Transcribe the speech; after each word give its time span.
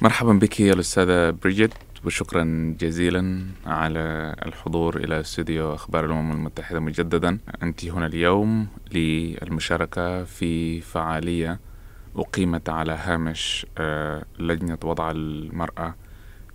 مرحبا 0.00 0.32
بك 0.32 0.60
يا 0.60 0.72
الأستاذة 0.72 1.30
بريجيت 1.30 1.70
وشكرا 2.04 2.74
جزيلا 2.80 3.44
على 3.66 4.34
الحضور 4.46 4.96
إلى 4.96 5.20
استوديو 5.20 5.74
أخبار 5.74 6.04
الأمم 6.04 6.32
المتحدة 6.32 6.80
مجددا. 6.80 7.38
أنت 7.62 7.84
هنا 7.84 8.06
اليوم 8.06 8.66
للمشاركة 8.92 10.24
في 10.24 10.80
فعالية 10.80 11.60
أقيمت 12.16 12.68
على 12.68 12.92
هامش 12.92 13.66
آه، 13.78 14.24
لجنة 14.38 14.78
وضع 14.84 15.10
المرأة 15.10 15.94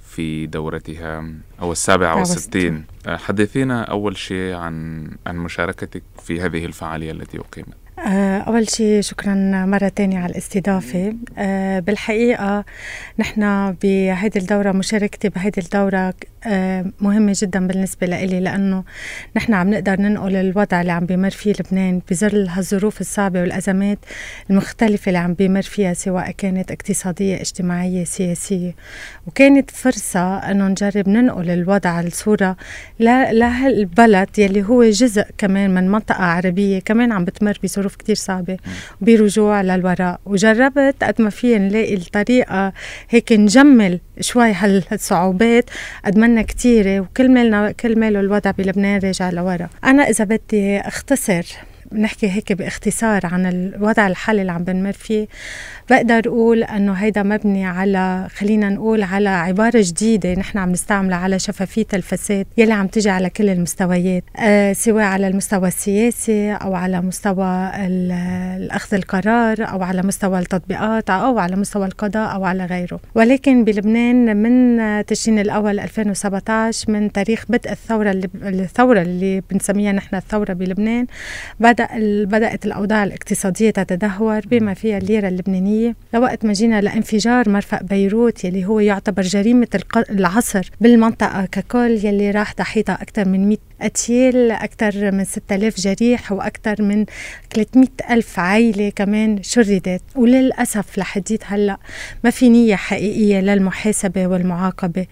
في 0.06 0.46
دورتها 0.46 1.26
أو 1.62 1.72
السابعة 1.72 2.16
والستين 2.18 2.86
آه، 3.08 3.18
حدثينا 3.18 3.84
أول 3.84 4.18
شيء 4.18 4.54
عن 4.56 5.08
عن 5.28 5.38
مشاركتك 5.38 6.04
في 6.24 6.42
هذه 6.42 6.66
الفعالية 6.66 7.12
التي 7.12 7.40
أقيمت. 7.40 7.74
آه، 8.00 8.33
أول 8.48 8.70
شيء 8.70 9.02
شكرا 9.02 9.34
مرة 9.66 9.88
تانية 9.88 10.20
على 10.20 10.32
الاستضافة. 10.32 11.16
آه، 11.38 11.80
بالحقيقة 11.80 12.66
نحن 13.20 13.72
بهيدي 13.84 14.40
الدورة 14.40 14.72
مشاركتي 14.72 15.30
بهيدي 15.30 15.62
الدورة 15.62 16.14
آه، 16.46 16.86
مهمة 17.02 17.34
جدا 17.36 17.68
بالنسبة 17.68 18.08
لإلي 18.08 18.40
لأنه 18.40 18.84
نحن 19.36 19.54
عم 19.54 19.70
نقدر 19.70 20.02
ننقل 20.02 20.36
الوضع 20.36 20.82
اللي 20.82 20.92
عم 20.92 21.06
بيمر 21.06 21.30
فيه 21.30 21.54
لبنان 21.60 22.02
بظل 22.12 22.48
هالظروف 22.50 23.02
الصعبة 23.02 23.42
والأزمات 23.42 24.00
المختلفة 24.50 25.10
اللي 25.10 25.20
عم 25.20 25.34
بيمر 25.34 25.62
فيها 25.62 25.94
سواء 25.94 26.32
كانت 26.32 26.72
اقتصادية 26.72 27.36
اجتماعية 27.42 28.04
سياسية. 28.04 28.76
وكانت 29.28 29.72
فرصة 29.72 30.38
أنه 30.38 30.68
نجرب 30.68 31.10
ننقل 31.10 31.50
الوضع 31.50 32.00
الصورة 32.00 32.58
لهالبلد 33.00 34.40
يلي 34.40 34.64
هو 34.64 34.84
جزء 34.84 35.26
كمان 35.38 35.74
من 35.74 35.92
منطقة 35.92 36.24
عربية 36.24 36.80
كمان 36.80 37.12
عم 37.12 37.26
بتمر 37.26 37.58
بظروف 37.64 37.96
كتير 37.96 38.16
صعبة. 38.16 38.33
وبرجوع 39.02 39.62
للوراء. 39.62 40.20
وجربت 40.26 41.04
قد 41.04 41.22
ما 41.22 41.30
في 41.30 41.60
نلاقي 41.60 41.94
الطريقة 41.94 42.74
هيك 43.10 43.32
نجمل 43.32 44.00
شوي 44.20 44.54
هالصعوبات. 44.54 45.70
قد 46.06 46.18
ما 46.18 46.26
عنا 46.26 46.42
كتيرة 46.42 47.00
وكل 47.00 47.32
مالنا 47.32 47.72
كل 47.72 48.00
ماله 48.00 48.20
الوضع 48.20 48.52
بلبنان 48.52 49.00
راجع 49.04 49.30
لورا. 49.30 49.70
أنا 49.84 50.04
إذا 50.04 50.24
بدي 50.24 50.80
أختصر 50.80 51.44
بنحكي 51.92 52.32
هيك 52.32 52.54
باختصار 52.54 53.26
عن 53.26 53.46
الوضع 53.46 54.08
الحالي 54.08 54.42
اللي 54.42 54.52
عم 54.52 54.64
بنمر 54.64 54.92
فيه. 54.94 55.28
بقدر 55.90 56.22
أقول 56.26 56.64
إنه 56.64 56.94
هيدا 56.94 57.24
مبني 57.24 57.66
على 57.66 58.28
خلينا 58.36 58.70
نقول 58.70 59.04
على 59.04 59.30
عبارة 59.30 59.82
جديدة 59.82 60.34
نحن 60.34 60.58
عم 60.58 60.72
نستعملها 60.72 61.18
على 61.18 61.40
شفافية 61.40 61.86
الفساد 61.94 62.46
يلي 62.58 62.74
عم 62.74 62.88
تجي 62.88 63.10
على 63.10 63.30
كل 63.30 63.50
المستويات 63.50 64.24
آه 64.40 64.74
سواء 64.74 65.04
على 65.04 65.28
المستوى 65.28 65.68
السياسي 65.68 66.54
أو 66.54 66.76
على 66.76 67.02
مستوى 67.02 67.72
الأخذ 67.78 68.96
القرار 68.96 69.58
أو 69.60 69.84
على 69.84 70.02
مستوى 70.02 70.40
التطبيقات 70.40 71.10
أو 71.10 71.40
على 71.40 71.56
مستوى 71.56 71.86
القضاء 71.86 72.34
أو 72.36 72.46
على 72.46 72.66
غيره. 72.66 73.00
ولكن 73.16 73.64
بلبنان 73.64 74.38
من 74.38 75.06
تشرين 75.06 75.40
الأول 75.40 75.80
2017 75.80 76.92
من 76.92 77.12
تاريخ 77.12 77.46
بدء 77.50 77.72
الثورة 77.72 78.12
اللي 78.12 78.30
الثورة 78.44 79.02
اللي 79.02 79.42
بنسميها 79.52 79.92
نحن 79.92 80.16
الثورة 80.16 80.54
بلبنان 80.54 81.08
بدأ 81.74 81.88
بدأت 82.26 82.66
الأوضاع 82.66 83.04
الاقتصادية 83.04 83.70
تتدهور 83.70 84.40
بما 84.40 84.74
فيها 84.74 84.98
الليرة 84.98 85.28
اللبنانية. 85.28 85.74
الإنسانية 85.74 85.96
لوقت 86.14 86.46
ما 86.46 86.54
جينا 86.54 86.82
لانفجار 86.82 87.50
مرفأ 87.50 87.82
بيروت 87.82 88.46
يلي 88.46 88.66
هو 88.66 88.80
يعتبر 88.80 89.22
جريمة 89.22 89.68
العصر 90.10 90.70
بالمنطقة 90.82 91.46
ككل 91.46 92.00
يلي 92.04 92.32
راح 92.32 92.54
ضحيتها 92.56 93.02
أكثر 93.02 93.28
من 93.28 93.50
100 93.50 93.58
قتيل 93.82 94.52
أكثر 94.52 95.12
من 95.12 95.24
6000 95.24 95.80
جريح 95.80 96.32
وأكثر 96.32 96.82
من 96.82 97.06
300 97.54 97.88
ألف 98.10 98.40
عائلة 98.40 98.90
كمان 98.90 99.44
شردت. 99.44 100.02
وللأسف 100.16 100.98
لحديت 100.98 101.44
هلأ 101.46 101.78
ما 102.24 102.30
في 102.30 102.50
نية 102.50 102.76
حقيقية 102.76 103.40
للمحاسبة 103.40 104.28
والمعاقبة 104.28 105.06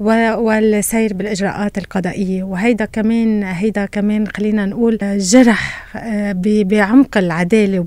والسير 0.00 1.14
بالإجراءات 1.14 1.78
القضائية. 1.78 2.42
وهيدا 2.42 2.84
كمان 2.84 3.42
هيدا 3.42 3.86
كمان 3.86 4.26
خلينا 4.28 4.66
نقول 4.66 4.98
جرح 5.18 5.96
بعمق 6.64 7.18
العدالة 7.18 7.78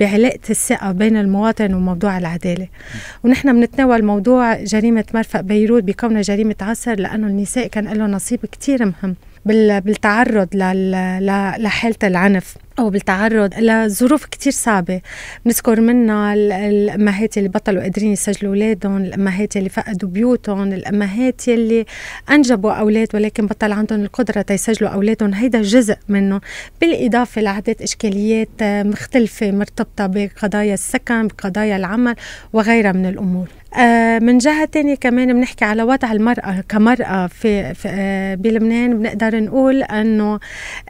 وبعلاقة 0.00 0.38
الثقة 0.50 0.92
بين 0.92 1.16
المواطن 1.16 1.74
وموضوع 1.74 2.18
العدالة. 2.18 2.68
ونحن 3.24 3.52
بنتناول 3.60 4.04
موضوع 4.04 4.64
جريمة 4.64 5.04
مرفأ 5.14 5.40
بيروت 5.40 5.82
بكونها 5.82 6.22
جريمة 6.22 6.56
عصر 6.60 6.94
لأنه 6.94 7.26
النساء 7.26 7.66
كان 7.66 7.88
لهم 7.88 8.10
نصيب 8.10 8.40
كتير 8.52 8.84
مهم. 8.84 9.16
بالتعرض 9.44 10.48
لحالة 11.58 11.96
العنف 12.04 12.56
أو 12.78 12.90
بالتعرض 12.90 13.54
لظروف 13.58 14.24
كتير 14.24 14.52
صعبة. 14.52 15.00
بنذكر 15.44 15.80
منها 15.80 16.34
الأمهات 16.34 17.38
اللي 17.38 17.48
بطلوا 17.48 17.82
قادرين 17.82 18.12
يسجلوا 18.12 18.50
أولادهم 18.54 18.96
الأمهات 18.96 19.56
اللي 19.56 19.68
فقدوا 19.68 20.08
بيوتهم 20.08 20.72
الأمهات 20.72 21.48
اللي 21.48 21.84
أنجبوا 22.30 22.72
أولاد 22.72 23.08
ولكن 23.14 23.46
بطل 23.46 23.72
عندهم 23.72 24.00
القدرة 24.00 24.42
تيسجلوا 24.42 24.90
أولادهم. 24.90 25.34
هيدا 25.34 25.62
جزء 25.62 25.96
منه. 26.08 26.40
بالإضافة 26.80 27.42
لعدة 27.42 27.76
إشكاليات 27.82 28.62
مختلفة 28.62 29.50
مرتبطة 29.50 30.06
بقضايا 30.06 30.74
السكن 30.74 31.26
بقضايا 31.26 31.76
العمل 31.76 32.14
وغيرها 32.52 32.92
من 32.92 33.06
الأمور. 33.06 33.48
من 34.18 34.38
جهة 34.38 34.64
تانية 34.64 34.94
كمان 34.94 35.32
بنحكي 35.32 35.64
على 35.64 35.82
وضع 35.82 36.12
المرأة 36.12 36.64
كمرأة 36.68 37.26
في, 37.26 37.74
في 37.74 37.88
آه 37.88 38.34
بلبنان 38.34 38.98
بنقدر 38.98 39.40
نقول 39.40 39.82
أنه 39.82 40.40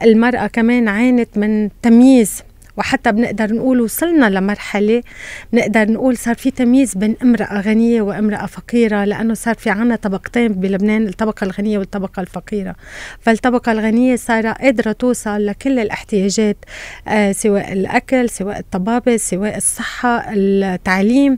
المرأة 0.03 0.47
كمان 0.47 0.87
عانت 0.87 1.37
من 1.37 1.69
تمييز 1.81 2.43
وحتى 2.77 3.11
بنقدر 3.11 3.53
نقول 3.53 3.81
وصلنا 3.81 4.29
لمرحلة 4.29 5.03
بنقدر 5.53 5.91
نقول 5.91 6.17
صار 6.17 6.35
في 6.35 6.51
تمييز 6.51 6.93
بين 6.95 7.15
امرأة 7.23 7.61
غنية 7.61 8.01
وامرأة 8.01 8.45
فقيرة 8.45 9.03
لأنه 9.05 9.33
صار 9.33 9.55
في 9.55 9.69
عنا 9.69 9.95
طبقتين 9.95 10.47
بلبنان 10.53 11.07
الطبقة 11.07 11.45
الغنية 11.45 11.77
والطبقة 11.77 12.21
الفقيرة. 12.21 12.75
فالطبقة 13.19 13.71
الغنية 13.71 14.15
صار 14.15 14.47
قادرة 14.47 14.91
توصل 14.91 15.45
لكل 15.45 15.79
الاحتياجات 15.79 16.57
آه 17.07 17.31
سواء 17.31 17.73
الأكل 17.73 18.29
سواء 18.29 18.59
الطبابة 18.59 19.17
سواء 19.17 19.57
الصحة 19.57 20.23
التعليم 20.33 21.37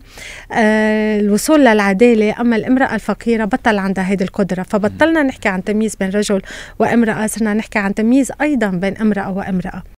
آه 0.52 1.20
الوصول 1.20 1.60
للعدالة. 1.66 2.42
أما 2.42 2.56
الامرأة 2.56 2.96
الفقيرة 2.96 3.46
بطل 3.46 3.78
عندها 3.78 4.10
هيدي 4.10 4.24
القدرة. 4.24 4.64
فبطلنا 4.64 5.24
نحكي 5.24 5.50
عن 5.50 5.64
تمييز 5.64 5.96
بين 5.96 6.10
رجل 6.10 6.42
وامرأة 6.80 7.28
صرنا 7.28 7.54
نحكي 7.54 7.80
عن 7.80 7.94
تمييز 7.94 8.32
أيضا 8.42 8.68
بين 8.68 8.98
امرأة 8.98 9.32
وامرأة. 9.32 9.84